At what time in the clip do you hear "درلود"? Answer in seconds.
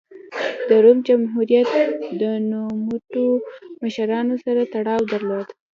5.11-5.47